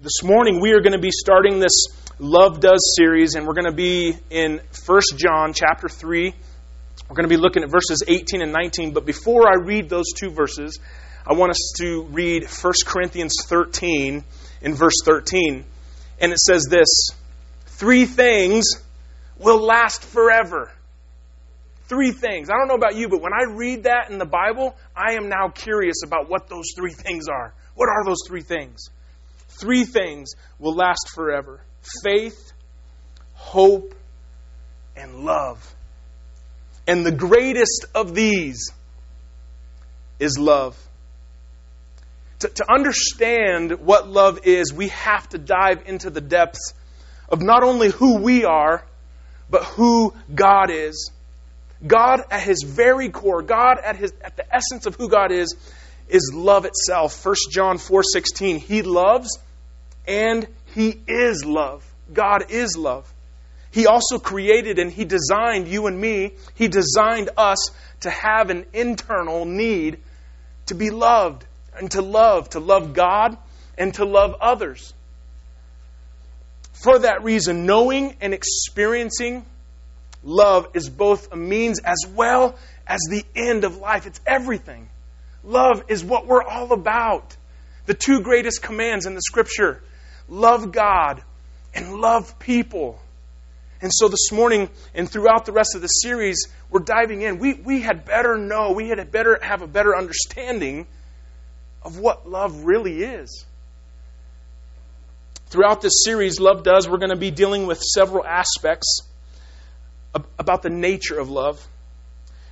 [0.00, 1.86] This morning we are going to be starting this
[2.20, 6.32] Love Does series, and we're going to be in 1 John chapter 3.
[7.08, 8.92] We're going to be looking at verses 18 and 19.
[8.92, 10.78] But before I read those two verses,
[11.26, 14.22] I want us to read 1 Corinthians 13
[14.62, 15.64] in verse 13.
[16.20, 17.10] And it says this
[17.66, 18.66] Three things
[19.36, 20.70] will last forever.
[21.88, 22.50] Three things.
[22.50, 25.28] I don't know about you, but when I read that in the Bible, I am
[25.28, 27.52] now curious about what those three things are.
[27.74, 28.90] What are those three things?
[29.58, 31.60] Three things will last forever
[32.04, 32.52] faith,
[33.34, 33.94] hope,
[34.96, 35.74] and love.
[36.86, 38.70] And the greatest of these
[40.18, 40.76] is love.
[42.40, 46.72] To, to, understand what love is, we have to dive into the depths
[47.28, 48.84] of not only who we are,
[49.50, 51.10] but who God is.
[51.84, 55.54] God at his very core, God at his at the essence of who God is,
[56.08, 57.24] is love itself.
[57.24, 58.58] 1 John 4:16.
[58.58, 59.38] He loves
[60.08, 61.84] and He is love.
[62.12, 63.12] God is love.
[63.70, 66.32] He also created and He designed you and me.
[66.54, 69.98] He designed us to have an internal need
[70.66, 71.44] to be loved
[71.76, 73.36] and to love, to love God
[73.76, 74.92] and to love others.
[76.72, 79.44] For that reason, knowing and experiencing
[80.22, 84.06] love is both a means as well as the end of life.
[84.06, 84.88] It's everything.
[85.44, 87.36] Love is what we're all about.
[87.86, 89.82] The two greatest commands in the scripture
[90.28, 91.22] love God,
[91.74, 93.00] and love people.
[93.80, 97.38] And so this morning and throughout the rest of the series, we're diving in.
[97.38, 100.86] We, we had better know, we had better have a better understanding
[101.82, 103.44] of what love really is.
[105.46, 109.00] Throughout this series, Love Does, we're going to be dealing with several aspects
[110.38, 111.66] about the nature of love.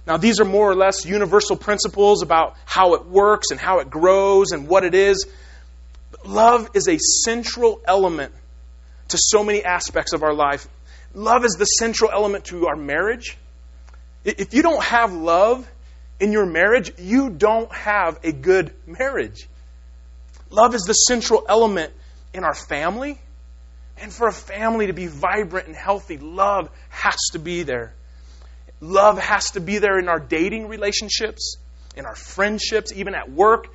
[0.07, 3.91] Now, these are more or less universal principles about how it works and how it
[3.91, 5.27] grows and what it is
[6.27, 8.33] love is a central element
[9.09, 10.69] to so many aspects of our life.
[11.15, 13.37] Love is the central element to our marriage.
[14.25, 15.69] If you don't have love
[16.21, 19.49] in your marriage, you don't have a good marriage.
[20.51, 21.93] Love is the central element
[22.33, 23.19] in our family.
[23.99, 27.95] And for a family to be vibrant and healthy, love has to be there.
[28.81, 31.57] Love has to be there in our dating relationships,
[31.97, 33.69] in our friendships, even at work,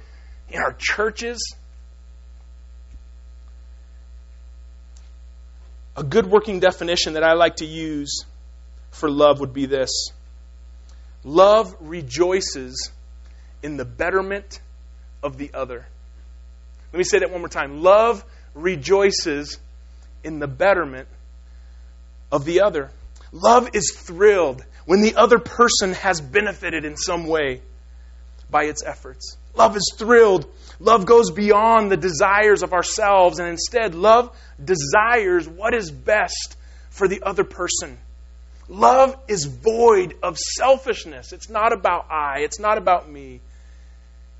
[0.49, 1.55] in our churches.
[5.95, 8.25] A good working definition that I like to use
[8.91, 10.11] for love would be this
[11.23, 12.91] Love rejoices
[13.61, 14.59] in the betterment
[15.21, 15.85] of the other.
[16.91, 17.81] Let me say that one more time.
[17.83, 18.25] Love
[18.55, 19.59] rejoices
[20.23, 21.07] in the betterment
[22.31, 22.89] of the other.
[23.31, 27.61] Love is thrilled when the other person has benefited in some way
[28.49, 29.37] by its efforts.
[29.55, 30.45] Love is thrilled.
[30.79, 36.55] Love goes beyond the desires of ourselves, and instead, love desires what is best
[36.89, 37.97] for the other person.
[38.67, 41.33] Love is void of selfishness.
[41.33, 43.41] It's not about I, it's not about me.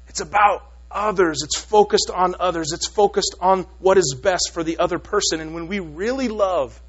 [0.08, 1.40] It's about others.
[1.44, 2.72] It's focused on others.
[2.74, 5.42] It's focused on what is best for the other person.
[5.42, 6.80] And when we really love,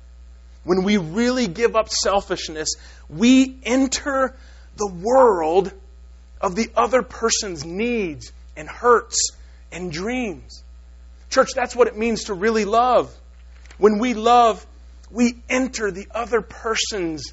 [0.64, 2.74] when we really give up selfishness,
[3.08, 4.36] we enter
[4.76, 5.72] the world
[6.42, 9.30] of the other person's needs and hurts
[9.70, 10.62] and dreams.
[11.30, 13.14] Church, that's what it means to really love.
[13.78, 14.66] When we love,
[15.10, 17.32] we enter the other person's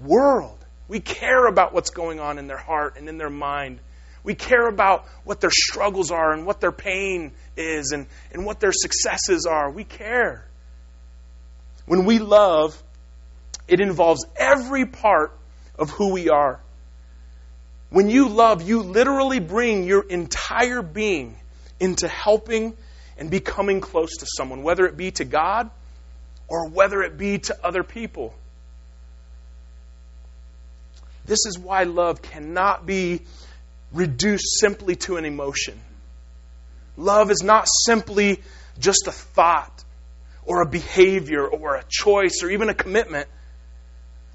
[0.00, 0.58] world.
[0.88, 3.80] We care about what's going on in their heart and in their mind.
[4.24, 8.60] We care about what their struggles are and what their pain is and, and what
[8.60, 9.70] their successes are.
[9.70, 10.46] We care.
[11.86, 12.80] When we love,
[13.66, 15.36] it involves every part
[15.78, 16.60] of who we are.
[17.92, 21.36] When you love, you literally bring your entire being
[21.78, 22.74] into helping
[23.18, 25.70] and becoming close to someone, whether it be to God
[26.48, 28.32] or whether it be to other people.
[31.26, 33.20] This is why love cannot be
[33.92, 35.78] reduced simply to an emotion.
[36.96, 38.40] Love is not simply
[38.78, 39.84] just a thought
[40.46, 43.28] or a behavior or a choice or even a commitment.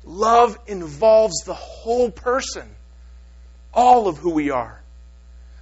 [0.04, 2.70] Love involves the whole person
[3.78, 4.82] all of who we are.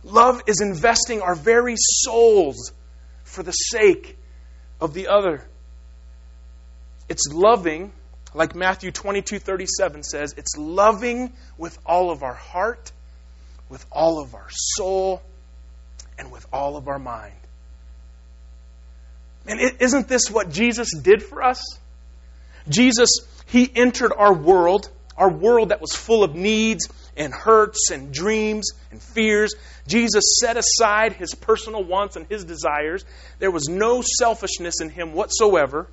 [0.03, 2.71] Love is investing our very souls
[3.23, 4.17] for the sake
[4.79, 5.43] of the other.
[7.09, 7.91] It's loving,
[8.33, 12.91] like Matthew 22 37 says, it's loving with all of our heart,
[13.69, 15.21] with all of our soul,
[16.17, 17.33] and with all of our mind.
[19.45, 21.61] And isn't this what Jesus did for us?
[22.69, 23.09] Jesus,
[23.47, 28.71] He entered our world, our world that was full of needs and hurts and dreams
[28.91, 29.55] and fears.
[29.87, 33.05] Jesus set aside his personal wants and his desires.
[33.39, 35.87] There was no selfishness in him whatsoever.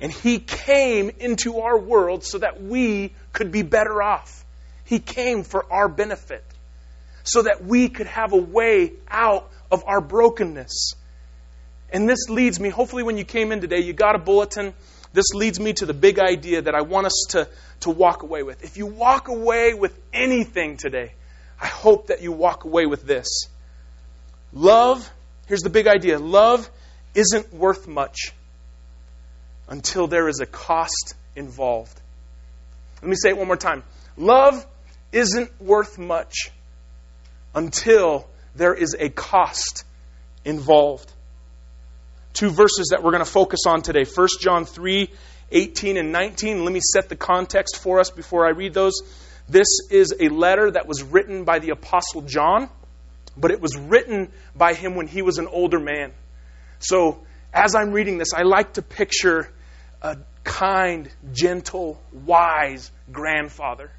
[0.00, 4.44] And he came into our world so that we could be better off.
[4.84, 6.44] He came for our benefit
[7.24, 10.94] so that we could have a way out of our brokenness.
[11.90, 14.74] And this leads me, hopefully, when you came in today, you got a bulletin.
[15.12, 17.48] This leads me to the big idea that I want us to,
[17.80, 18.62] to walk away with.
[18.62, 21.12] If you walk away with anything today,
[21.60, 23.48] I hope that you walk away with this.
[24.52, 25.10] Love,
[25.46, 26.68] here's the big idea love
[27.14, 28.32] isn't worth much
[29.68, 32.00] until there is a cost involved.
[33.02, 33.82] Let me say it one more time.
[34.16, 34.64] Love
[35.12, 36.50] isn't worth much
[37.54, 39.84] until there is a cost
[40.44, 41.10] involved
[42.32, 45.10] two verses that we're going to focus on today 1 John 3
[45.50, 46.64] 18 and 19.
[46.64, 49.00] Let me set the context for us before I read those.
[49.48, 52.68] This is a letter that was written by the Apostle John,
[53.36, 56.12] but it was written by him when he was an older man.
[56.80, 59.50] So, as I'm reading this, I like to picture
[60.02, 63.90] a kind, gentle, wise grandfather.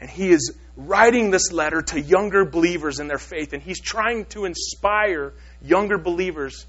[0.00, 4.24] And he is writing this letter to younger believers in their faith, and he's trying
[4.26, 6.64] to inspire younger believers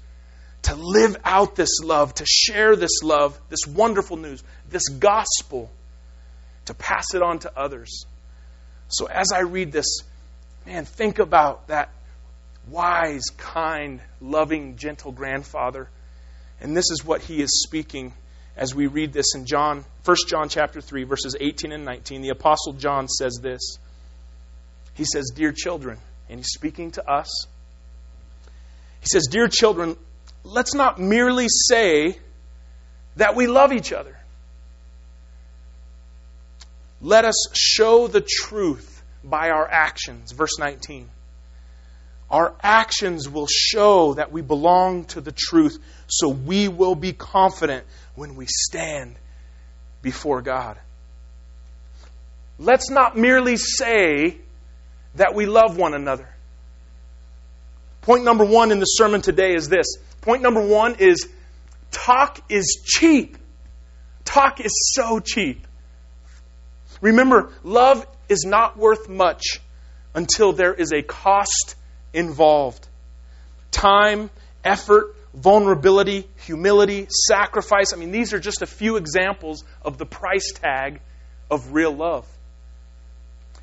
[0.62, 5.70] to live out this love, to share this love, this wonderful news, this gospel,
[6.66, 8.04] to pass it on to others.
[8.88, 10.00] So as I read this,
[10.66, 11.90] man, think about that
[12.68, 15.88] wise, kind, loving, gentle grandfather.
[16.60, 18.12] And this is what he is speaking
[18.56, 22.22] as we read this in John, 1 John chapter 3, verses 18 and 19.
[22.22, 23.78] The apostle John says this.
[24.94, 25.98] He says, "Dear children,"
[26.28, 27.46] and he's speaking to us.
[29.00, 29.96] He says, "Dear children,
[30.44, 32.18] let's not merely say
[33.16, 34.16] that we love each other.
[37.00, 40.32] Let us show the truth by our actions.
[40.32, 41.10] Verse 19.
[42.30, 47.84] Our actions will show that we belong to the truth, so we will be confident
[48.14, 49.16] when we stand
[50.00, 50.78] before God.
[52.58, 54.38] Let's not merely say
[55.16, 56.28] that we love one another.
[58.02, 61.28] Point number one in the sermon today is this Point number one is
[61.90, 63.36] talk is cheap.
[64.24, 65.66] Talk is so cheap.
[67.00, 69.60] Remember, love is not worth much
[70.14, 71.74] until there is a cost
[72.12, 72.86] involved.
[73.72, 74.30] Time,
[74.62, 77.92] effort, vulnerability, humility, sacrifice.
[77.92, 81.00] I mean, these are just a few examples of the price tag
[81.50, 82.26] of real love.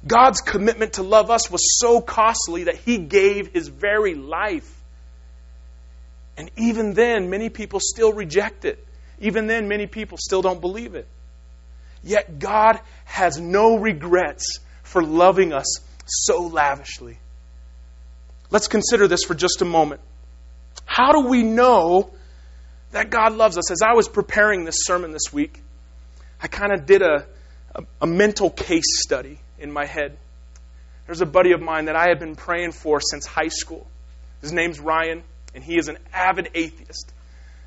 [0.06, 4.80] God's commitment to love us was so costly that He gave His very life
[6.40, 8.82] and even then, many people still reject it.
[9.20, 11.06] Even then, many people still don't believe it.
[12.02, 15.66] Yet God has no regrets for loving us
[16.06, 17.20] so lavishly.
[18.50, 20.00] Let's consider this for just a moment.
[20.86, 22.10] How do we know
[22.92, 23.70] that God loves us?
[23.70, 25.62] As I was preparing this sermon this week,
[26.42, 27.26] I kind of did a,
[27.76, 30.18] a, a, mental case study in my head.
[31.06, 33.88] There's a buddy of mine that I have been praying for since high school.
[34.42, 35.24] His name's Ryan
[35.54, 37.12] and he is an avid atheist,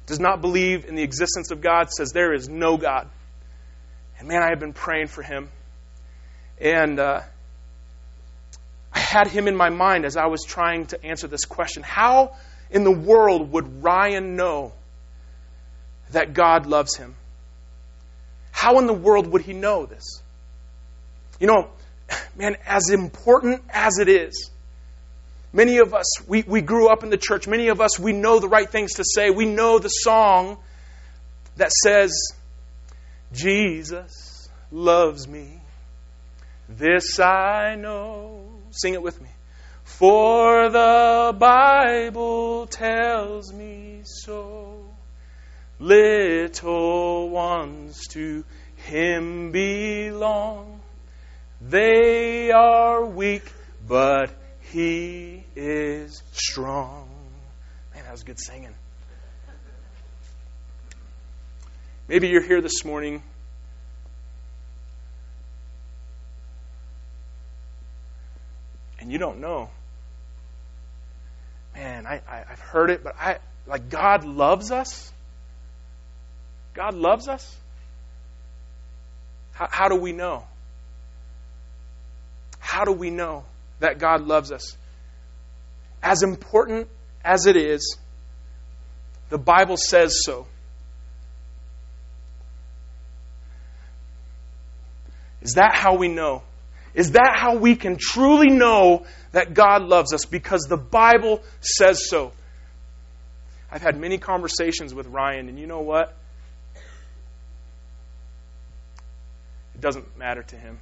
[0.07, 3.09] does not believe in the existence of God, says there is no God.
[4.19, 5.49] And man, I have been praying for him.
[6.61, 7.23] And uh,
[8.93, 12.37] I had him in my mind as I was trying to answer this question How
[12.71, 14.73] in the world would Ryan know
[16.11, 17.17] that God loves him?
[18.53, 20.23] How in the world would he know this?
[21.41, 21.71] You know,
[22.37, 24.51] man, as important as it is
[25.53, 27.47] Many of us, we, we grew up in the church.
[27.47, 29.31] Many of us, we know the right things to say.
[29.31, 30.57] We know the song
[31.57, 32.33] that says,
[33.33, 35.61] Jesus loves me.
[36.71, 38.47] This I know.
[38.71, 39.29] Sing it with me.
[39.85, 44.83] For the Bible tells me so.
[45.79, 48.43] Little ones to
[48.77, 50.72] Him belong.
[51.69, 53.45] They are weak,
[53.87, 54.31] but
[54.73, 57.09] he is strong.
[57.95, 58.75] Man, that was good singing.
[62.09, 63.23] Maybe you're here this morning.
[68.99, 69.71] And you don't know.
[71.75, 75.13] Man, I, I, have heard it, but I like God loves us.
[76.75, 77.57] God loves us.
[79.53, 80.45] How, how do we know?
[82.73, 83.45] How do we know?
[83.83, 84.77] that God loves us.
[86.03, 86.89] As important
[87.25, 87.97] as it is,
[89.29, 90.47] the Bible says so.
[95.43, 96.43] Is that how we know?
[96.95, 100.25] Is that how we can truly know that God loves us?
[100.25, 102.33] Because the Bible says so.
[103.71, 106.15] I've had many conversations with Ryan, and you know what?
[109.75, 110.79] It doesn't matter to him.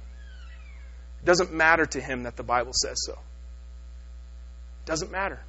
[1.21, 3.13] It doesn't matter to him that the Bible says so.
[3.13, 5.39] It doesn't matter.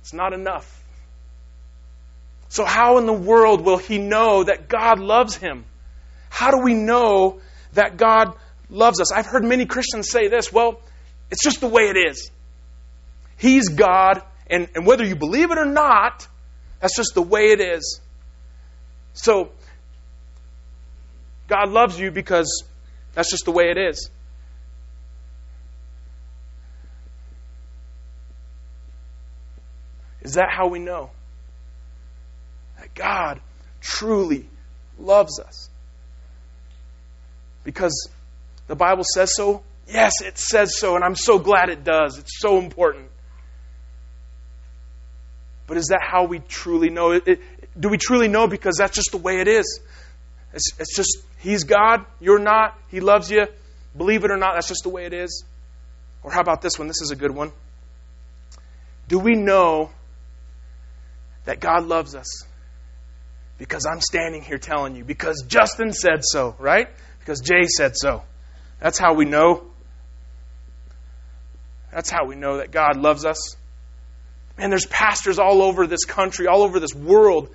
[0.00, 0.82] It's not enough.
[2.48, 5.64] So, how in the world will he know that God loves him?
[6.28, 7.40] How do we know
[7.74, 8.34] that God
[8.68, 9.12] loves us?
[9.12, 10.80] I've heard many Christians say this well,
[11.30, 12.30] it's just the way it is.
[13.38, 16.26] He's God, and, and whether you believe it or not,
[16.80, 18.00] that's just the way it is.
[19.14, 19.50] So,
[21.48, 22.64] God loves you because
[23.14, 24.10] that's just the way it is.
[30.22, 31.10] Is that how we know
[32.78, 33.40] that God
[33.80, 34.48] truly
[34.98, 35.68] loves us?
[37.64, 38.08] Because
[38.68, 39.62] the Bible says so?
[39.88, 42.18] Yes, it says so, and I'm so glad it does.
[42.18, 43.08] It's so important.
[45.66, 47.12] But is that how we truly know?
[47.12, 47.40] It, it,
[47.80, 49.80] do we truly know because that's just the way it is?
[50.54, 53.46] It's, it's just, He's God, you're not, He loves you.
[53.96, 55.44] Believe it or not, that's just the way it is.
[56.22, 56.88] Or how about this one?
[56.88, 57.52] This is a good one.
[59.08, 59.90] Do we know
[61.52, 62.44] that God loves us?
[63.58, 66.88] Because I'm standing here telling you, because Justin said so, right?
[67.18, 68.22] Because Jay said so.
[68.80, 69.66] That's how we know.
[71.92, 73.54] That's how we know that God loves us.
[74.56, 77.50] And there's pastors all over this country, all over this world,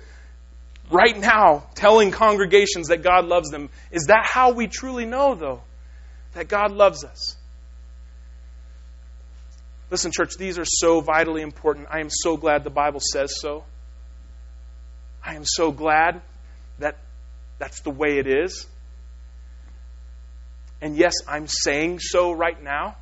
[0.92, 3.68] right now, telling congregations that God loves them.
[3.90, 5.62] Is that how we truly know, though,
[6.34, 7.36] that God loves us?
[9.90, 11.88] Listen, church, these are so vitally important.
[11.90, 13.64] I am so glad the Bible says so.
[15.22, 16.20] I am so glad
[16.78, 16.96] that
[17.58, 18.66] that's the way it is.
[20.80, 22.96] And yes, I'm saying so right now.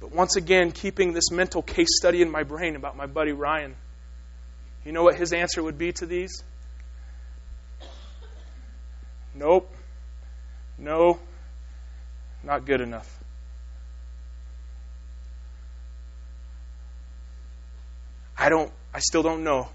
[0.00, 3.74] But once again, keeping this mental case study in my brain about my buddy Ryan,
[4.84, 6.42] you know what his answer would be to these?
[9.34, 9.74] Nope.
[10.78, 11.18] No.
[12.44, 13.12] Not good enough.
[18.38, 19.68] I don't I still don't know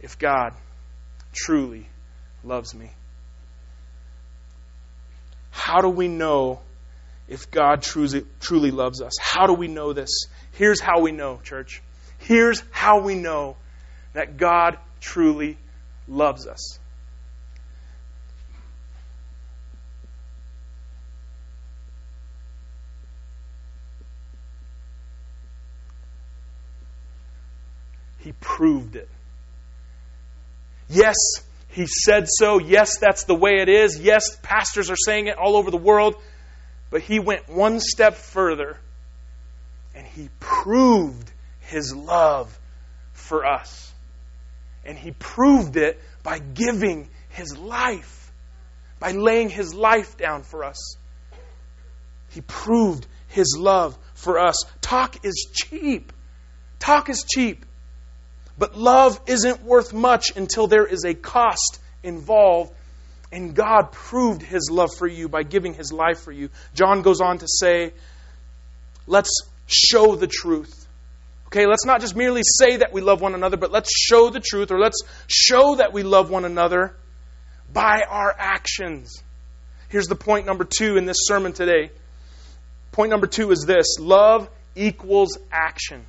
[0.00, 0.54] if God
[1.32, 1.88] truly
[2.44, 2.90] loves me.
[5.50, 6.60] How do we know
[7.28, 9.12] if God truly, truly loves us.
[9.20, 10.26] How do we know this?
[10.52, 11.82] Here's how we know, church.
[12.18, 13.56] Here's how we know
[14.14, 15.58] that God truly
[16.08, 16.78] loves us.
[28.18, 29.08] He proved it.
[30.88, 31.16] Yes,
[31.68, 32.58] he said so.
[32.58, 33.98] Yes, that's the way it is.
[34.00, 36.16] Yes, pastors are saying it all over the world.
[36.90, 38.78] But he went one step further
[39.94, 41.30] and he proved
[41.60, 42.58] his love
[43.12, 43.92] for us.
[44.84, 48.32] And he proved it by giving his life,
[48.98, 50.96] by laying his life down for us.
[52.30, 54.64] He proved his love for us.
[54.80, 56.12] Talk is cheap.
[56.78, 57.66] Talk is cheap.
[58.58, 62.72] But love isn't worth much until there is a cost involved
[63.30, 66.48] and God proved his love for you by giving his life for you.
[66.74, 67.92] John goes on to say,
[69.06, 69.30] let's
[69.66, 70.86] show the truth.
[71.48, 74.40] Okay, let's not just merely say that we love one another, but let's show the
[74.40, 76.94] truth, or let's show that we love one another
[77.72, 79.22] by our actions.
[79.88, 81.90] Here's the point number two in this sermon today.
[82.92, 86.04] Point number two is this love equals action.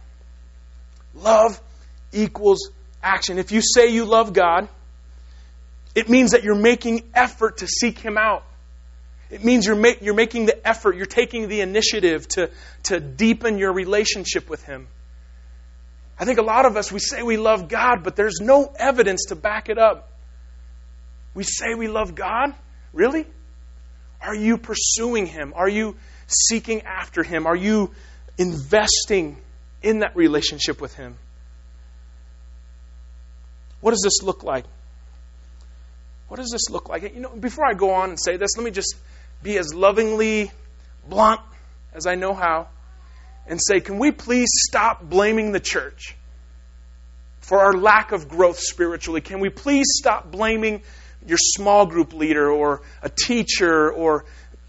[1.14, 1.60] Love
[2.12, 3.38] equals action.
[3.40, 4.68] If you say you love God,
[5.96, 8.44] it means that you're making effort to seek Him out.
[9.30, 12.50] It means you're, ma- you're making the effort, you're taking the initiative to,
[12.84, 14.88] to deepen your relationship with Him.
[16.20, 19.26] I think a lot of us, we say we love God, but there's no evidence
[19.30, 20.12] to back it up.
[21.34, 22.54] We say we love God?
[22.92, 23.26] Really?
[24.22, 25.54] Are you pursuing Him?
[25.56, 25.96] Are you
[26.28, 27.48] seeking after Him?
[27.48, 27.92] Are you
[28.38, 29.38] investing
[29.82, 31.18] in that relationship with Him?
[33.82, 34.66] What does this look like?
[36.28, 37.04] What does this look like?
[37.04, 38.96] You know, before I go on and say this, let me just
[39.42, 40.52] be as lovingly
[41.08, 41.42] blunt
[41.94, 42.68] as I know how
[43.48, 46.16] and say, can we please stop blaming the church
[47.40, 49.22] for our lack of growth spiritually?
[49.22, 50.84] Can we please stop blaming
[51.26, 54.26] your small group leader or a teacher or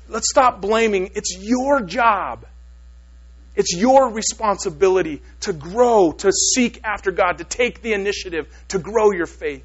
[0.09, 1.11] let's stop blaming.
[1.15, 2.47] It's your job.
[3.57, 9.11] It's your responsibility to grow, to seek after God, to take the initiative, to grow
[9.11, 9.65] your faith.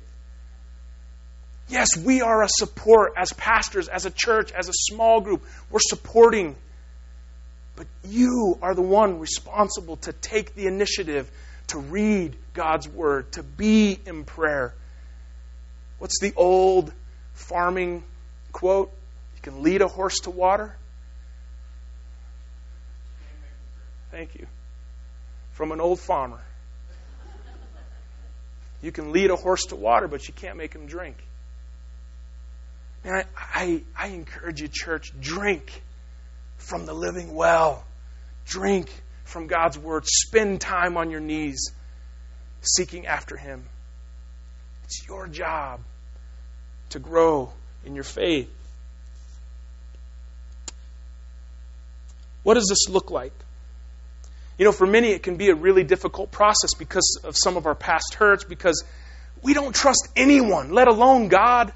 [1.67, 5.43] Yes, we are a support as pastors, as a church, as a small group.
[5.71, 6.55] We're supporting.
[7.75, 11.29] But you are the one responsible to take the initiative
[11.67, 14.73] to read God's Word, to be in prayer.
[15.97, 16.93] What's the old
[17.33, 18.03] farming
[18.51, 18.91] quote?
[19.35, 20.75] You can lead a horse to water.
[24.15, 24.47] Thank you.
[25.51, 26.39] From an old farmer.
[28.81, 31.17] You can lead a horse to water, but you can't make him drink.
[33.03, 35.81] Man, I, I, I encourage you, church, drink
[36.55, 37.83] from the living well.
[38.45, 38.89] Drink
[39.25, 40.05] from God's Word.
[40.05, 41.73] Spend time on your knees
[42.61, 43.65] seeking after Him.
[44.85, 45.81] It's your job
[46.91, 47.51] to grow
[47.83, 48.49] in your faith.
[52.43, 53.33] What does this look like?
[54.57, 57.65] You know, for many, it can be a really difficult process because of some of
[57.65, 58.83] our past hurts, because
[59.41, 61.73] we don't trust anyone, let alone God.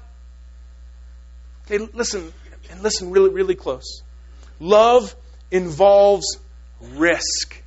[1.66, 2.32] Okay, listen,
[2.70, 4.02] and listen really, really close.
[4.58, 5.14] Love
[5.50, 6.38] involves
[6.80, 7.62] risk.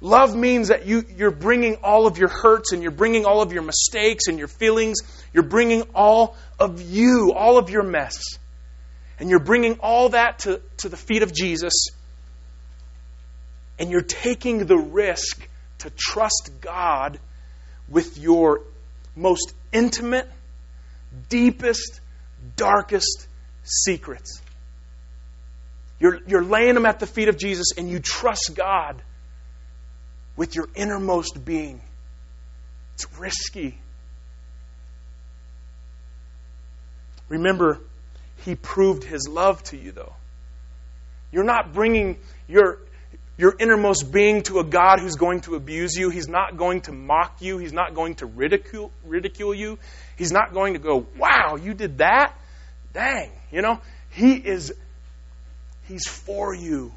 [0.00, 3.52] Love means that you, you're bringing all of your hurts and you're bringing all of
[3.52, 4.98] your mistakes and your feelings.
[5.34, 8.22] You're bringing all of you, all of your mess.
[9.18, 11.88] And you're bringing all that to, to the feet of Jesus.
[13.80, 17.18] And you're taking the risk to trust God
[17.88, 18.60] with your
[19.16, 20.30] most intimate,
[21.28, 22.00] deepest,
[22.56, 23.26] darkest
[23.64, 24.40] secrets.
[25.98, 29.02] You're, you're laying them at the feet of Jesus and you trust God
[30.36, 31.80] with your innermost being.
[32.94, 33.78] It's risky.
[37.28, 37.80] Remember,
[38.44, 40.14] He proved His love to you, though.
[41.32, 42.18] You're not bringing
[42.48, 42.78] your,
[43.40, 46.10] your innermost being to a God who's going to abuse you.
[46.10, 47.56] He's not going to mock you.
[47.56, 49.78] He's not going to ridicule, ridicule you.
[50.18, 52.34] He's not going to go, wow, you did that?
[52.92, 53.30] Dang.
[53.50, 53.80] You know,
[54.10, 54.74] He is,
[55.84, 56.92] He's for you.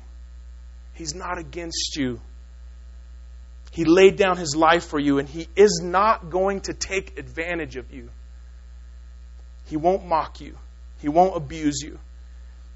[0.96, 2.20] He's not against you.
[3.72, 7.78] He laid down his life for you, and he is not going to take advantage
[7.78, 8.10] of you.
[9.66, 10.58] He won't mock you,
[11.00, 12.00] he won't abuse you.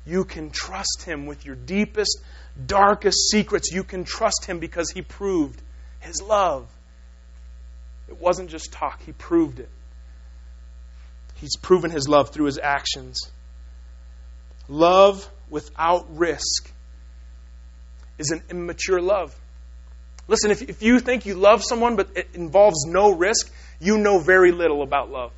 [0.06, 2.22] You can trust him with your deepest,
[2.66, 3.72] darkest secrets.
[3.72, 5.62] You can trust him because he proved
[6.00, 6.68] his love.
[8.08, 9.70] It wasn't just talk, he proved it.
[11.36, 13.20] He's proven his love through his actions.
[14.68, 16.72] Love without risk
[18.18, 19.36] is an immature love.
[20.28, 24.20] Listen, if, if you think you love someone but it involves no risk, you know
[24.20, 25.32] very little about love.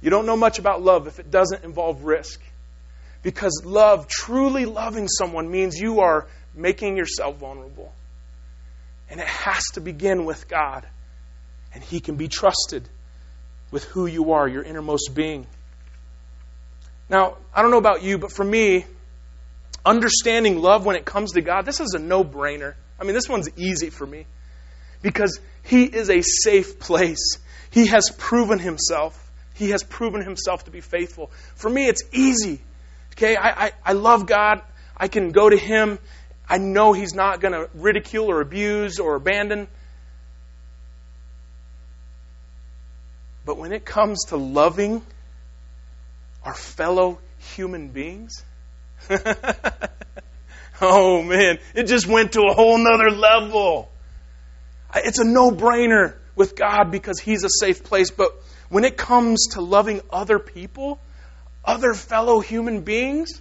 [0.00, 2.40] You don't know much about love if it doesn't involve risk.
[3.24, 7.90] Because love, truly loving someone, means you are making yourself vulnerable.
[9.10, 10.86] And it has to begin with God.
[11.72, 12.88] And He can be trusted
[13.72, 15.46] with who you are, your innermost being.
[17.08, 18.84] Now, I don't know about you, but for me,
[19.84, 22.74] understanding love when it comes to God, this is a no brainer.
[23.00, 24.26] I mean, this one's easy for me
[25.00, 27.38] because He is a safe place.
[27.70, 29.18] He has proven Himself.
[29.54, 31.30] He has proven Himself to be faithful.
[31.54, 32.60] For me, it's easy.
[33.16, 34.62] Okay, I, I, I love God.
[34.96, 35.98] I can go to Him.
[36.48, 39.68] I know He's not going to ridicule or abuse or abandon.
[43.44, 45.02] But when it comes to loving
[46.44, 48.44] our fellow human beings,
[50.80, 53.90] Oh man, it just went to a whole nother level.
[54.94, 58.10] It's a no brainer with God because He's a safe place.
[58.10, 58.32] But
[58.68, 60.98] when it comes to loving other people,
[61.64, 63.40] other fellow human beings,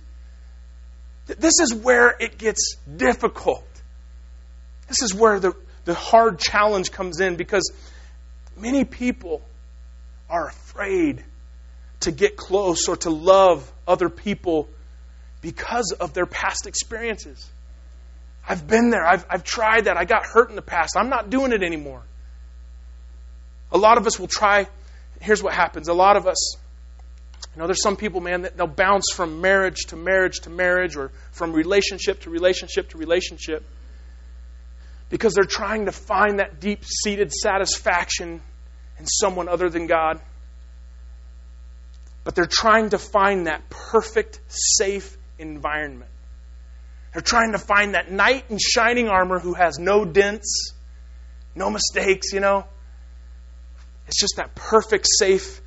[1.25, 3.65] this is where it gets difficult.
[4.87, 5.53] This is where the,
[5.85, 7.71] the hard challenge comes in because
[8.57, 9.41] many people
[10.29, 11.23] are afraid
[12.01, 14.67] to get close or to love other people
[15.41, 17.49] because of their past experiences.
[18.47, 19.05] I've been there.
[19.05, 19.97] I've, I've tried that.
[19.97, 20.95] I got hurt in the past.
[20.97, 22.01] I'm not doing it anymore.
[23.71, 24.67] A lot of us will try.
[25.21, 25.87] Here's what happens.
[25.87, 26.57] A lot of us,
[27.55, 30.95] you know, there's some people, man, that they'll bounce from marriage to marriage to marriage
[30.95, 33.63] or from relationship to relationship to relationship
[35.09, 38.41] because they're trying to find that deep seated satisfaction
[38.97, 40.19] in someone other than God.
[42.23, 46.09] But they're trying to find that perfect, safe environment.
[47.11, 50.73] They're trying to find that knight in shining armor who has no dents,
[51.53, 52.65] no mistakes, you know.
[54.07, 55.61] It's just that perfect, safe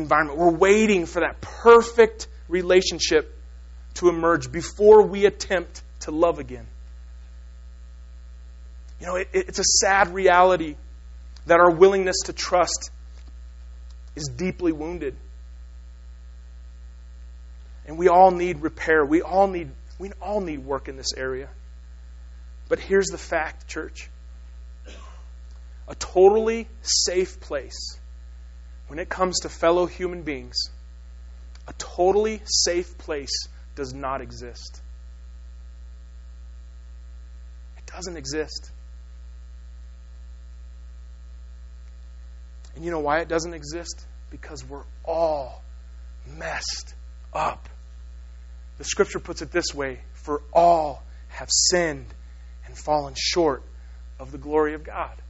[0.00, 0.38] environment.
[0.38, 3.36] We're waiting for that perfect relationship
[3.94, 6.66] to emerge before we attempt to love again.
[9.00, 10.76] You know, it, it's a sad reality
[11.46, 12.90] that our willingness to trust
[14.16, 15.16] is deeply wounded.
[17.86, 19.04] And we all need repair.
[19.04, 21.48] We all need we all need work in this area.
[22.68, 24.08] But here's the fact, church.
[25.86, 27.98] A totally safe place
[28.94, 30.54] when it comes to fellow human beings,
[31.66, 34.80] a totally safe place does not exist.
[37.76, 38.70] It doesn't exist.
[42.76, 44.06] And you know why it doesn't exist?
[44.30, 45.60] Because we're all
[46.28, 46.94] messed
[47.32, 47.68] up.
[48.78, 52.14] The scripture puts it this way For all have sinned
[52.66, 53.64] and fallen short
[54.20, 55.20] of the glory of God.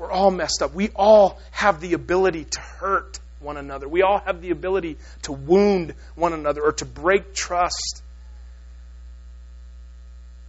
[0.00, 0.72] We're all messed up.
[0.72, 3.86] We all have the ability to hurt one another.
[3.86, 8.02] We all have the ability to wound one another or to break trust.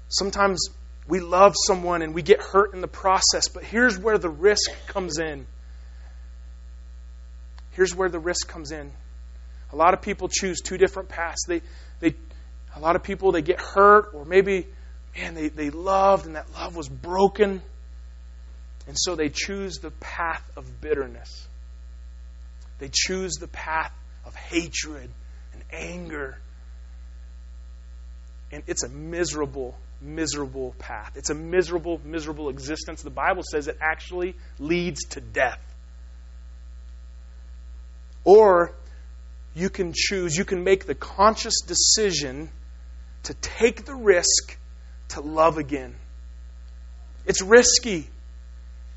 [0.08, 0.70] Sometimes
[1.06, 4.72] we love someone and we get hurt in the process, but here's where the risk
[4.88, 5.46] comes in.
[7.72, 8.90] Here's where the risk comes in.
[9.74, 11.44] A lot of people choose two different paths.
[11.46, 11.62] They,
[12.00, 12.16] they,
[12.74, 14.68] a lot of people, they get hurt, or maybe,
[15.18, 17.62] man, they, they loved and that love was broken.
[18.88, 21.48] And so they choose the path of bitterness.
[22.80, 23.94] They choose the path
[24.26, 25.10] of hatred
[25.54, 26.38] and anger.
[28.52, 31.14] And it's a miserable, miserable path.
[31.16, 33.02] It's a miserable, miserable existence.
[33.02, 35.60] The Bible says it actually leads to death.
[38.24, 38.74] Or
[39.54, 42.50] you can choose, you can make the conscious decision
[43.24, 44.58] to take the risk
[45.10, 45.96] to love again.
[47.26, 48.10] It's risky.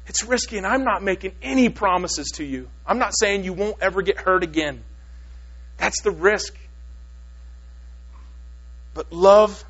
[0.06, 2.68] It's risky, and I'm not making any promises to you.
[2.86, 4.82] I'm not saying you won't ever get hurt again.
[5.78, 6.54] That's the risk.
[8.92, 9.64] But love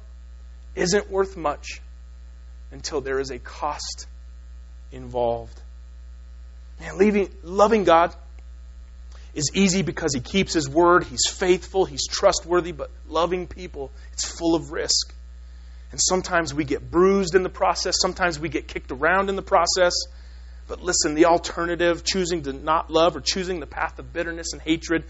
[0.75, 1.81] isn't worth much
[2.73, 4.07] until there is a cost
[4.93, 5.61] involved.
[6.81, 8.15] Man, leaving, loving God
[9.35, 14.25] is easy because He keeps His word, He's faithful, He's trustworthy, but loving people, it's
[14.25, 15.15] full of risk.
[15.93, 19.43] And sometimes we get bruised in the process, sometimes we get kicked around in the
[19.43, 19.93] process.
[20.67, 24.63] But listen, the alternative, choosing to not love or choosing the path of bitterness and
[24.63, 25.05] hatred,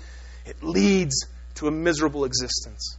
[0.46, 2.96] it leads to a miserable existence.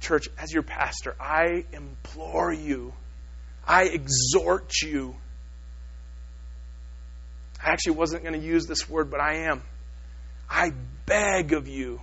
[0.00, 2.92] Church, as your pastor, I implore you,
[3.66, 5.16] I exhort you.
[7.62, 9.62] I actually wasn't going to use this word, but I am.
[10.48, 10.72] I
[11.06, 12.00] beg of you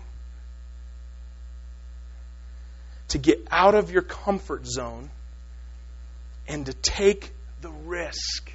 [3.09, 5.09] to get out of your comfort zone
[6.47, 7.31] and to take
[7.61, 8.51] the risk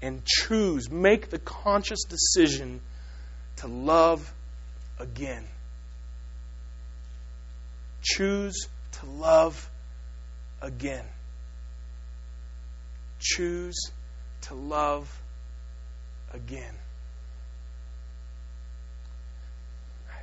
[0.00, 2.80] and choose, make the conscious decision
[3.56, 4.32] to love
[4.98, 5.44] again.
[8.02, 9.68] Choose to love
[10.62, 11.04] again.
[13.18, 13.90] Choose
[14.42, 15.20] to love
[16.32, 16.74] again.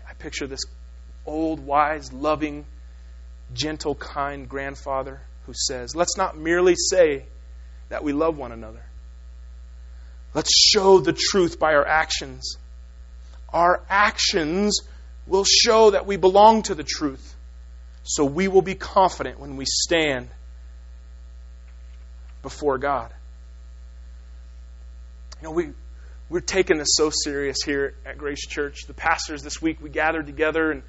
[0.07, 0.61] I picture this
[1.25, 2.65] old, wise, loving,
[3.53, 7.25] gentle, kind grandfather who says, Let's not merely say
[7.89, 8.83] that we love one another.
[10.33, 12.57] Let's show the truth by our actions.
[13.49, 14.81] Our actions
[15.27, 17.35] will show that we belong to the truth.
[18.03, 20.29] So we will be confident when we stand
[22.41, 23.11] before God.
[25.41, 25.69] You know, we,
[26.29, 28.85] we're taking this so serious here at Grace Church.
[28.87, 30.83] The pastors this week, we gathered together, and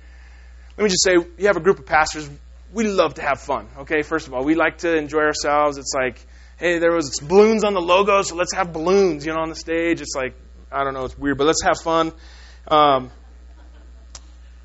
[0.77, 2.29] let me just say, you have a group of pastors
[2.76, 3.66] we love to have fun.
[3.78, 5.78] Okay, first of all, we like to enjoy ourselves.
[5.78, 6.20] It's like,
[6.58, 9.54] hey, there was balloons on the logo, so let's have balloons, you know, on the
[9.54, 10.02] stage.
[10.02, 10.34] It's like,
[10.70, 12.12] I don't know, it's weird, but let's have fun.
[12.68, 13.10] Um,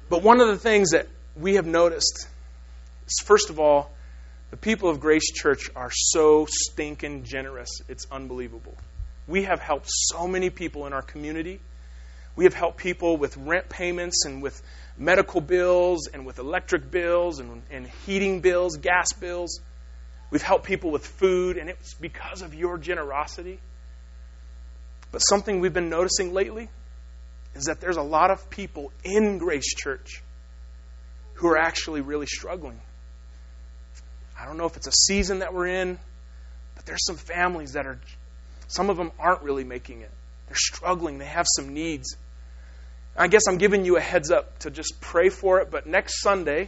[0.10, 2.28] but one of the things that we have noticed
[3.08, 3.90] is, first of all,
[4.50, 7.70] the people of Grace Church are so stinking generous.
[7.88, 8.76] It's unbelievable.
[9.26, 11.62] We have helped so many people in our community.
[12.36, 14.62] We have helped people with rent payments and with
[14.98, 19.60] medical bills and with electric bills and, and heating bills, gas bills.
[20.30, 23.60] We've helped people with food, and it's because of your generosity.
[25.12, 26.70] But something we've been noticing lately
[27.54, 30.24] is that there's a lot of people in Grace Church
[31.34, 32.80] who are actually really struggling.
[34.40, 36.00] I don't know if it's a season that we're in,
[36.76, 38.00] but there's some families that are,
[38.68, 40.12] some of them aren't really making it.
[40.52, 42.18] They're struggling, they have some needs.
[43.16, 46.22] I guess I'm giving you a heads up to just pray for it, but next
[46.22, 46.68] Sunday,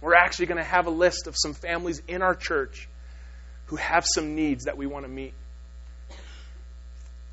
[0.00, 2.88] we're actually going to have a list of some families in our church
[3.66, 5.34] who have some needs that we want to meet.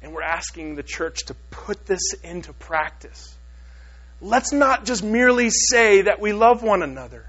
[0.04, 3.36] And we're asking the church to put this into practice.
[4.21, 7.25] Let's not just merely say that we love one another,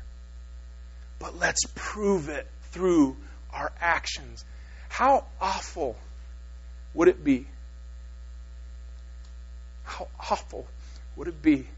[1.19, 3.17] but let's prove it through
[3.55, 4.45] our actions.
[4.91, 5.97] How awful
[6.93, 7.47] would it be?
[9.93, 10.67] How awful
[11.17, 11.69] would it be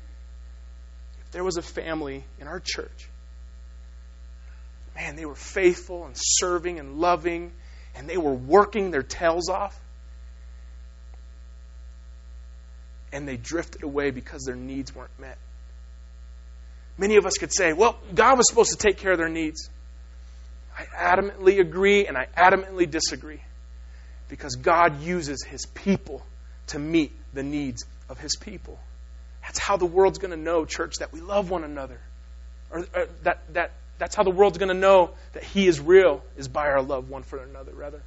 [1.24, 3.08] if there was a family in our church?
[4.94, 7.50] Man, they were faithful and serving and loving,
[7.96, 9.76] and they were working their tails off.
[13.12, 15.38] And they drifted away because their needs weren't met.
[16.96, 19.68] Many of us could say, well, God was supposed to take care of their needs.
[20.78, 23.42] I adamantly agree and I adamantly disagree
[24.28, 26.24] because God uses his people
[26.68, 28.78] to meet the needs of his people.
[29.42, 32.00] That's how the world's going to know, church, that we love one another.
[32.70, 36.22] Or, or that, that, that's how the world's going to know that he is real,
[36.36, 38.02] is by our love one for another, rather.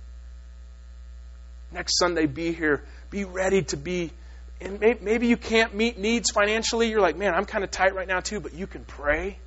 [1.72, 2.84] Next Sunday, be here.
[3.10, 4.12] Be ready to be.
[4.60, 6.90] And maybe you can't meet needs financially.
[6.90, 9.38] You're like, man, I'm kind of tight right now, too, but you can pray.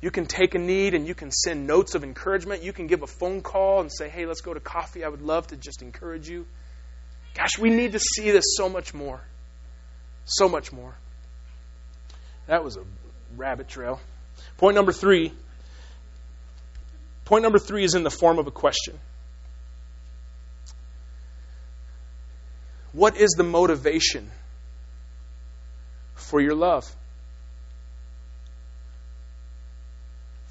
[0.00, 2.62] You can take a need and you can send notes of encouragement.
[2.62, 5.04] You can give a phone call and say, hey, let's go to coffee.
[5.04, 6.46] I would love to just encourage you.
[7.34, 9.20] Gosh, we need to see this so much more.
[10.26, 10.94] So much more.
[12.46, 12.82] That was a
[13.36, 14.00] rabbit trail.
[14.58, 15.32] Point number three.
[17.24, 18.98] Point number three is in the form of a question.
[22.92, 24.30] What is the motivation
[26.14, 26.90] for your love?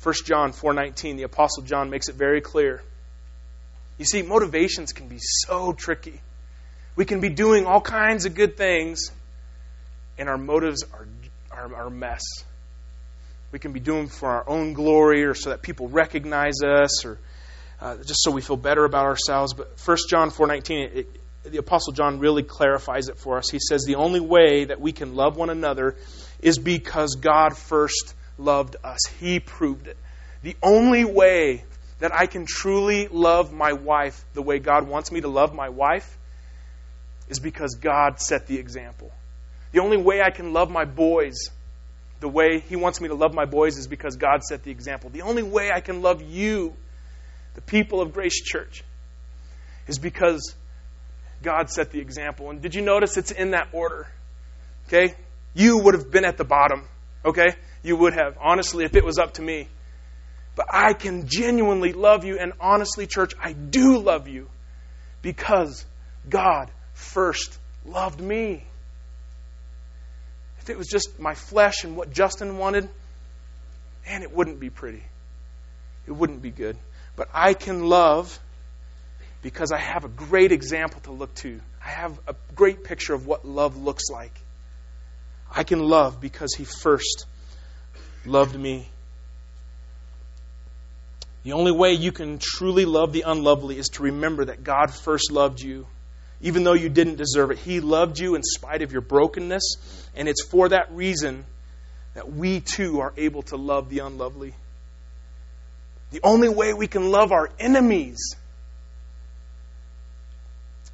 [0.03, 2.81] 1 John 4:19 the apostle John makes it very clear.
[3.97, 6.21] You see motivations can be so tricky.
[6.95, 9.11] We can be doing all kinds of good things
[10.17, 11.07] and our motives are,
[11.51, 12.23] are, are a mess.
[13.51, 17.19] We can be doing for our own glory or so that people recognize us or
[17.79, 19.53] uh, just so we feel better about ourselves.
[19.53, 21.05] But 1 John 4.19,
[21.43, 23.49] the Apostle John really clarifies it for us.
[23.49, 25.95] He says the only way that we can love one another
[26.41, 28.99] is because God first loved us.
[29.19, 29.97] He proved it.
[30.41, 31.63] The only way
[31.99, 35.69] that I can truly love my wife the way God wants me to love my
[35.69, 36.17] wife
[37.29, 39.11] is because God set the example.
[39.75, 41.49] The only way I can love my boys
[42.21, 45.09] the way He wants me to love my boys is because God set the example.
[45.09, 46.73] The only way I can love you,
[47.55, 48.85] the people of Grace Church,
[49.85, 50.55] is because
[51.43, 52.51] God set the example.
[52.51, 54.07] And did you notice it's in that order?
[54.87, 55.13] Okay?
[55.53, 56.87] You would have been at the bottom.
[57.25, 57.49] Okay?
[57.83, 59.67] You would have, honestly, if it was up to me.
[60.55, 64.47] But I can genuinely love you, and honestly, church, I do love you
[65.21, 65.85] because
[66.29, 68.63] God first loved me.
[70.65, 72.89] If it was just my flesh and what Justin wanted,
[74.03, 75.03] man, it wouldn't be pretty.
[76.07, 76.75] It wouldn't be good.
[77.15, 78.39] But I can love
[79.43, 81.61] because I have a great example to look to.
[81.85, 84.33] I have a great picture of what love looks like.
[85.51, 87.27] I can love because He first
[88.25, 88.89] loved me.
[91.43, 95.31] The only way you can truly love the unlovely is to remember that God first
[95.31, 95.85] loved you
[96.45, 97.57] even though you didn't deserve it.
[97.57, 101.43] He loved you in spite of your brokenness, and it's for that reason
[102.13, 104.53] that we too are able to love the unlovely.
[106.11, 108.35] The only way we can love our enemies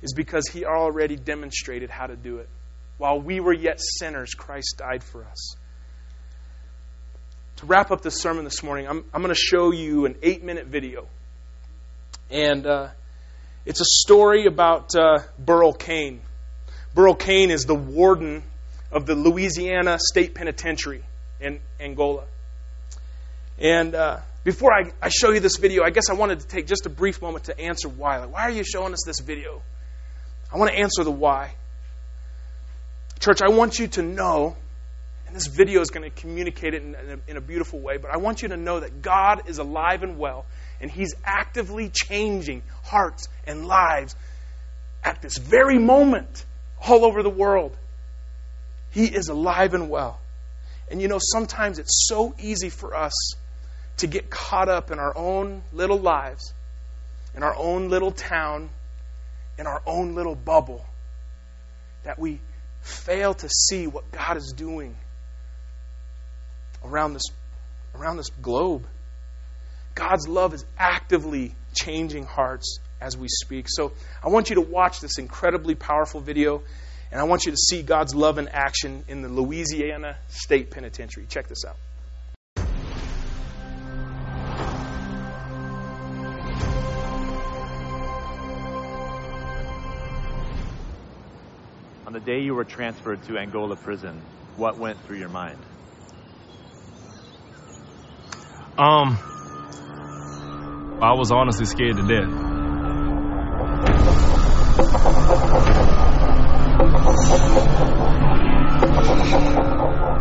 [0.01, 2.47] is because He already demonstrated how to do it.
[2.97, 5.55] While we were yet sinners, Christ died for us.
[7.57, 10.45] To wrap up this sermon this morning, I'm, I'm going to show you an eight
[10.45, 11.07] minute video.
[12.29, 12.87] And uh,
[13.65, 16.21] it's a story about uh, Burl Cain.
[16.95, 18.43] Burl Cain is the warden
[18.91, 21.03] of the Louisiana State Penitentiary
[21.39, 22.23] in Angola.
[23.59, 26.65] And uh, before I, I, show you this video, I guess I wanted to take
[26.65, 28.17] just a brief moment to answer why.
[28.17, 29.61] Like, why are you showing us this video?
[30.51, 31.53] I want to answer the why.
[33.19, 34.57] Church, I want you to know,
[35.31, 37.95] and this video is going to communicate it in, in, a, in a beautiful way,
[37.95, 40.45] but I want you to know that God is alive and well
[40.81, 44.13] and He's actively changing hearts and lives
[45.01, 46.43] at this very moment
[46.85, 47.77] all over the world.
[48.89, 50.19] He is alive and well.
[50.89, 53.13] And you know, sometimes it's so easy for us
[53.99, 56.53] to get caught up in our own little lives,
[57.37, 58.69] in our own little town,
[59.57, 60.85] in our own little bubble,
[62.03, 62.41] that we
[62.81, 64.97] fail to see what God is doing
[66.83, 67.23] around this,
[67.95, 68.87] around this globe.
[69.93, 73.65] God's love is actively changing hearts as we speak.
[73.67, 73.91] So
[74.23, 76.63] I want you to watch this incredibly powerful video,
[77.11, 81.25] and I want you to see God's love in action in the Louisiana State Penitentiary.
[81.27, 81.75] Check this out.
[92.07, 94.21] On the day you were transferred to Angola prison,
[94.57, 95.59] what went through your mind?
[98.77, 99.17] Um,
[101.01, 102.29] I was honestly scared to death.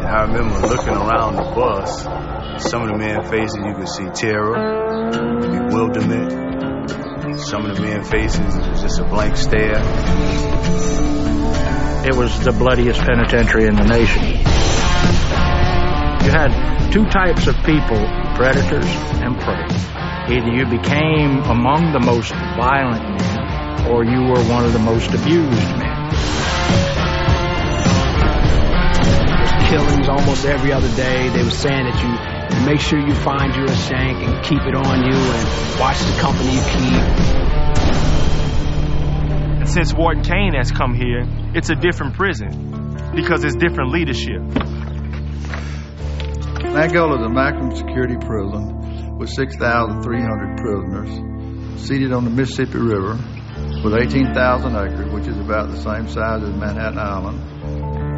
[0.00, 2.02] And I remember looking around the bus,
[2.68, 5.10] some of the men faces you could see terror,
[5.40, 6.50] bewilderment.
[7.38, 9.80] Some of the men faces it was just a blank stare.
[12.04, 14.24] It was the bloodiest penitentiary in the nation.
[16.24, 18.88] You had two types of people, predators
[19.20, 19.68] and prey.
[20.33, 25.09] Either you became among the most violent men, or you were one of the most
[25.09, 26.09] abused men.
[29.37, 31.29] There's killings almost every other day.
[31.29, 34.74] They were saying that you make sure you find you a shank and keep it
[34.74, 37.05] on you and watch the company you keep.
[39.61, 44.79] And since Warden Cain has come here, it's a different prison because it's different leadership.
[46.70, 51.11] Angola is a maximum security prison with 6,300 prisoners
[51.83, 53.18] seated on the Mississippi River
[53.83, 57.40] with 18,000 acres, which is about the same size as Manhattan Island.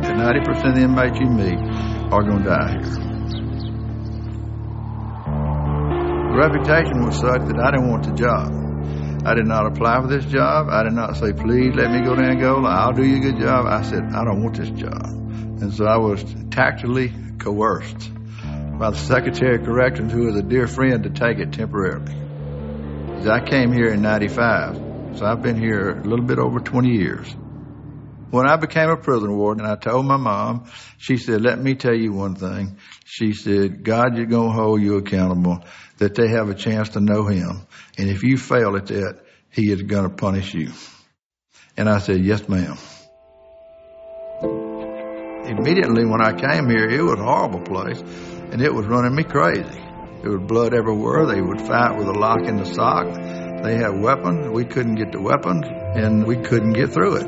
[0.04, 1.56] And 90% of the inmates you meet
[2.12, 2.92] are going to die here.
[6.28, 8.52] The reputation was such that I didn't want the job.
[9.26, 10.68] I did not apply for this job.
[10.68, 12.68] I did not say, please let me go to Angola.
[12.68, 13.64] I'll do you a good job.
[13.64, 15.06] I said, I don't want this job.
[15.62, 18.12] And so I was tactfully coerced
[18.82, 22.16] by the Secretary of Corrections, who was a dear friend, to take it temporarily.
[23.30, 27.32] I came here in 95, so I've been here a little bit over 20 years.
[28.32, 30.68] When I became a prison warden, I told my mom,
[30.98, 32.76] she said, let me tell you one thing.
[33.04, 35.64] She said, God is going to hold you accountable,
[35.98, 37.64] that they have a chance to know him.
[37.96, 40.72] And if you fail at that, he is going to punish you.
[41.76, 42.76] And I said, yes, ma'am.
[45.46, 48.02] Immediately when I came here, it was a horrible place
[48.52, 49.80] and it was running me crazy.
[50.20, 51.24] There was blood everywhere.
[51.26, 53.06] They would fight with a lock in the sock.
[53.64, 54.48] They had weapons.
[54.50, 57.26] We couldn't get the weapons and we couldn't get through it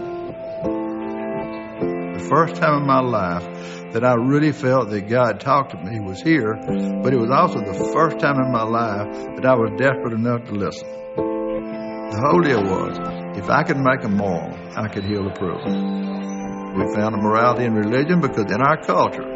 [2.18, 3.44] The first time in my life
[3.92, 6.54] that I really felt that God talked to me was here,
[7.02, 10.44] but it was also the first time in my life that I was desperate enough
[10.46, 10.87] to listen.
[11.16, 12.98] The whole was,
[13.38, 16.76] if I could make them moral, I could heal the prison.
[16.76, 19.33] We found a morality in religion because in our culture,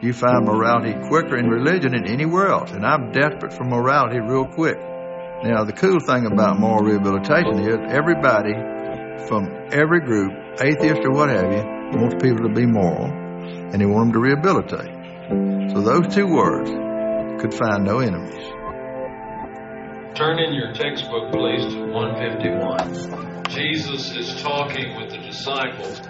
[0.00, 4.46] you find morality quicker in religion than anywhere else, and I'm desperate for morality real
[4.46, 4.78] quick.
[5.42, 8.54] Now, the cool thing about moral rehabilitation is everybody
[9.26, 11.64] from every group, atheist or what have you,
[11.98, 15.72] wants people to be moral, and they want them to rehabilitate.
[15.72, 16.70] So those two words
[17.40, 18.34] could find no enemies.
[20.16, 23.44] Turn in your textbook, please, to 151.
[23.50, 26.00] Jesus is talking with the disciples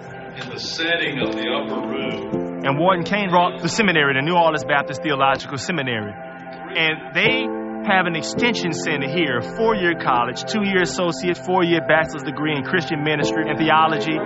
[0.40, 2.47] in the setting of the upper room.
[2.68, 6.12] And Warden Cain brought the seminary, the New Orleans Baptist Theological Seminary.
[6.12, 7.48] And they
[7.88, 12.24] have an extension center here, a four year college, two year associate, four year bachelor's
[12.24, 14.20] degree in Christian ministry and theology.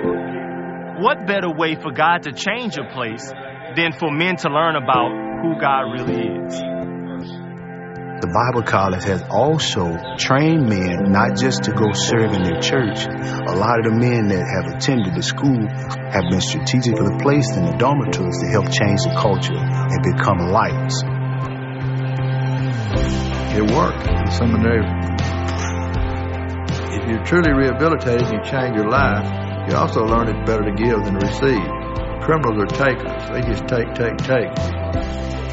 [0.99, 3.31] What better way for God to change a place
[3.77, 5.15] than for men to learn about
[5.47, 6.82] who God really is?
[8.23, 13.03] The Bible College has also trained men not just to go serve in their church.
[13.03, 17.67] A lot of the men that have attended the school have been strategically placed in
[17.67, 21.03] the dormitories to help change the culture and become lights.
[23.59, 24.07] It worked.
[24.07, 24.87] The seminary.
[26.95, 29.27] If you're truly rehabilitated and you change your life,
[29.67, 31.67] you also learn it's better to give than to receive.
[32.23, 33.19] Criminals are takers.
[33.35, 34.55] They just take, take, take.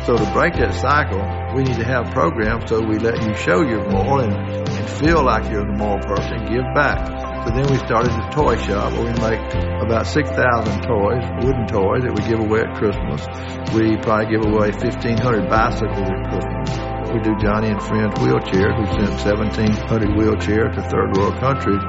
[0.06, 3.62] So to break that cycle, we need to have programs so we let you show
[3.62, 7.08] you're moral and, and feel like you're a moral person, give back.
[7.46, 9.42] So then we started the toy shop where we make
[9.82, 10.36] about 6,000
[10.84, 13.26] toys, wooden toys that we give away at Christmas.
[13.74, 16.90] We probably give away 1,500 bicycles at Christmas.
[17.10, 18.78] We do Joni and Friends wheelchairs.
[18.78, 21.82] We sent 1,700 wheelchairs to third world countries.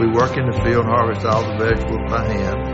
[0.00, 2.73] We work in the field, harvest all the vegetables by hand.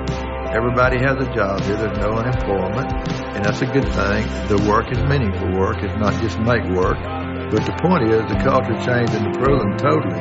[0.50, 1.76] Everybody has a job here.
[1.76, 2.90] There's no unemployment,
[3.38, 4.26] and that's a good thing.
[4.50, 5.78] The work is meaningful work.
[5.78, 6.98] It's not just make work.
[7.54, 10.18] But the point is, the culture changed in the prison totally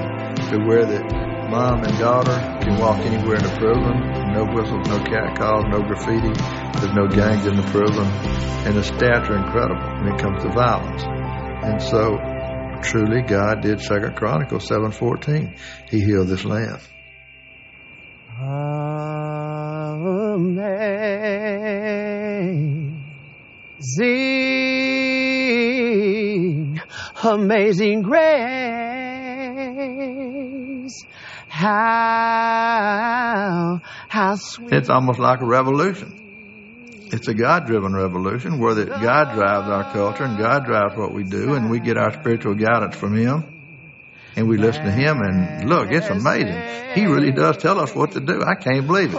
[0.53, 3.95] to where that mom and daughter can walk anywhere in the prison.
[4.37, 6.29] No whistles, no cat calls, no graffiti.
[6.77, 8.05] There's no gangs in the prison,
[8.69, 11.01] and the stats are incredible when it comes to violence.
[11.65, 12.21] And so,
[12.85, 15.55] truly, God did Second Chronicles seven fourteen.
[15.89, 16.81] He healed this land.
[18.29, 19.38] Ah.
[25.79, 26.79] Amazing,
[27.23, 28.19] amazing grace.
[31.49, 31.69] How,
[34.07, 34.71] how sweet.
[34.73, 36.15] It's almost like a revolution.
[37.11, 41.11] It's a God driven revolution where that God drives our culture and God drives what
[41.13, 43.43] we do and we get our spiritual guidance from Him.
[44.35, 45.21] and we listen to him.
[45.21, 46.93] And look, it's amazing.
[46.93, 48.41] He really does tell us what to do.
[48.41, 49.17] I can't believe it.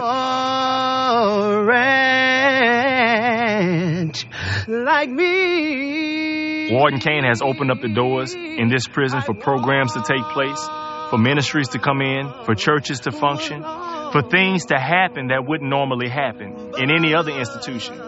[4.67, 6.71] Like me.
[6.71, 10.67] Warden Cain has opened up the doors in this prison for programs to take place,
[11.09, 15.69] for ministries to come in, for churches to function, for things to happen that wouldn't
[15.69, 17.99] normally happen in any other institution.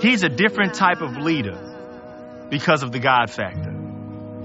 [0.00, 1.56] He's a different type of leader
[2.50, 3.72] because of the God factor.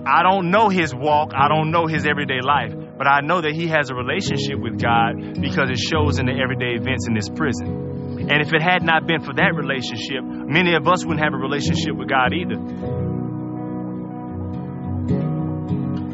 [0.06, 3.54] I don't know his walk, I don't know his everyday life, but I know that
[3.54, 7.30] he has a relationship with God because it shows in the everyday events in this
[7.30, 7.91] prison.
[8.30, 11.38] And if it had not been for that relationship, many of us wouldn't have a
[11.38, 12.60] relationship with God either.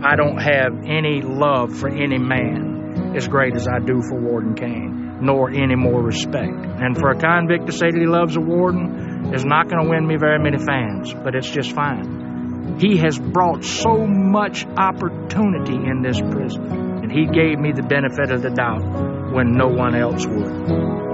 [0.04, 4.56] I don't have any love for any man as great as I do for Warden
[4.56, 6.54] Cain, nor any more respect.
[6.54, 9.90] And for a convict to say that he loves a warden is not going to
[9.90, 12.78] win me very many fans, but it's just fine.
[12.80, 18.32] He has brought so much opportunity in this prison, and he gave me the benefit
[18.32, 21.07] of the doubt when no one else would.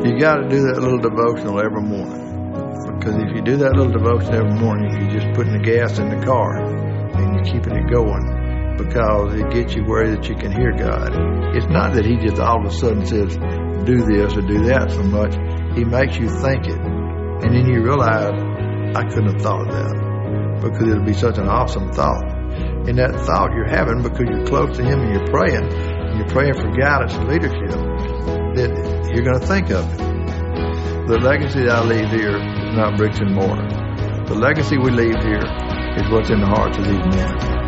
[0.00, 2.24] You got to do that little devotional every morning.
[2.96, 6.08] Because if you do that little devotion every morning, you're just putting the gas in
[6.08, 10.52] the car and you're keeping it going because it gets you where that you can
[10.52, 11.12] hear God.
[11.54, 13.36] It's not that He just all of a sudden says,
[13.84, 15.36] do this or do that so much.
[15.76, 16.80] He makes you think it.
[16.80, 18.32] And then you realize,
[18.96, 22.24] I couldn't have thought of that because it'll be such an awesome thought.
[22.88, 26.28] And that thought you're having because you're close to Him and you're praying, and you're
[26.28, 27.76] praying for guidance and leadership,
[28.56, 29.98] that you're going to think of it.
[31.08, 33.66] The legacy that I leave here is not bricks and mortar.
[34.26, 35.42] The legacy we leave here
[35.96, 37.59] is what's in the hearts of these men.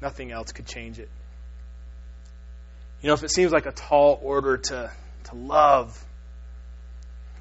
[0.00, 1.08] Nothing else could change it.
[3.00, 4.90] You know, if it seems like a tall order to,
[5.24, 6.04] to love,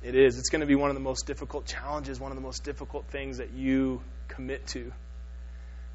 [0.03, 0.37] it is.
[0.37, 3.05] It's going to be one of the most difficult challenges, one of the most difficult
[3.07, 4.91] things that you commit to.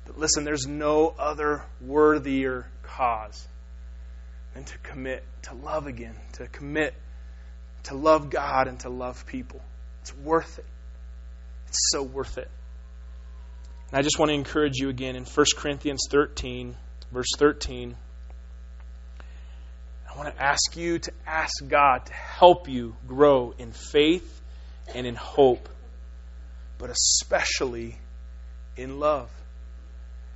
[0.04, 3.46] But listen, there's no other worthier cause
[4.54, 6.94] than to commit to love again, to commit
[7.84, 9.60] to love God and to love people.
[10.02, 10.66] It's worth it.
[11.68, 12.50] It's so worth it.
[13.92, 16.74] And I just want to encourage you again in 1 Corinthians 13,
[17.12, 17.94] verse 13.
[20.10, 24.40] I want to ask you to ask God to help you grow in faith
[24.94, 25.68] and in hope,
[26.78, 27.98] but especially
[28.78, 29.30] in love.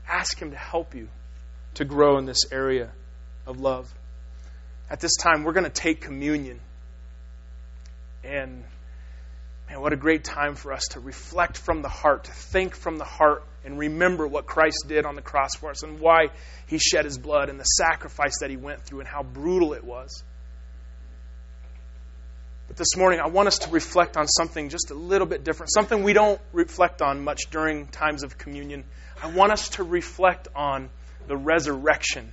[0.06, 1.08] Ask Him to help you
[1.74, 2.90] to grow in this area
[3.46, 3.90] of love.
[4.90, 6.60] At this time, we're going to take communion.
[8.22, 8.64] And
[9.68, 12.98] Man, what a great time for us to reflect from the heart, to think from
[12.98, 16.28] the heart, and remember what Christ did on the cross for us and why
[16.68, 19.82] he shed his blood and the sacrifice that he went through and how brutal it
[19.82, 20.22] was.
[22.68, 25.72] But this morning, I want us to reflect on something just a little bit different,
[25.72, 28.84] something we don't reflect on much during times of communion.
[29.22, 30.90] I want us to reflect on
[31.26, 32.32] the resurrection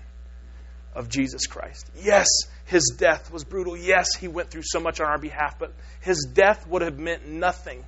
[0.95, 1.89] of Jesus Christ.
[2.01, 2.27] Yes,
[2.65, 3.75] his death was brutal.
[3.75, 7.27] Yes, he went through so much on our behalf, but his death would have meant
[7.27, 7.83] nothing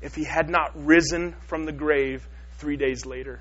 [0.00, 2.26] if he had not risen from the grave
[2.58, 3.40] three days later.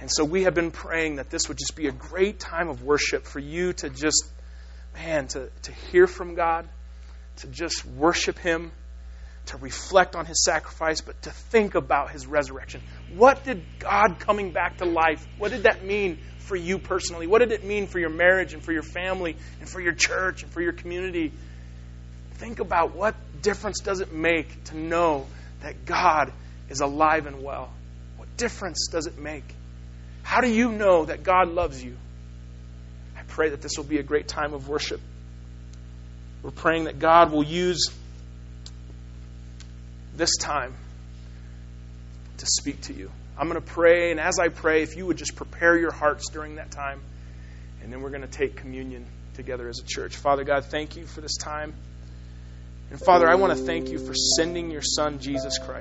[0.00, 2.82] And so we have been praying that this would just be a great time of
[2.82, 4.24] worship for you to just,
[4.94, 6.68] man, to, to hear from God,
[7.36, 8.72] to just worship him,
[9.50, 12.80] to reflect on his sacrifice, but to think about his resurrection.
[13.14, 17.26] What did God coming back to life, what did that mean for you personally?
[17.26, 20.44] What did it mean for your marriage and for your family and for your church
[20.44, 21.32] and for your community?
[22.34, 25.26] Think about what difference does it make to know
[25.62, 26.32] that God
[26.68, 27.72] is alive and well?
[28.18, 29.44] What difference does it make?
[30.22, 31.96] How do you know that God loves you?
[33.16, 35.00] I pray that this will be a great time of worship.
[36.42, 37.90] We're praying that God will use
[40.16, 40.74] this time
[42.38, 43.10] to speak to you.
[43.38, 46.28] I'm going to pray, and as I pray, if you would just prepare your hearts
[46.30, 47.00] during that time,
[47.82, 50.16] and then we're going to take communion together as a church.
[50.16, 51.74] Father God, thank you for this time.
[52.90, 55.78] And Father, I want to thank you for sending your Son, Jesus Christ.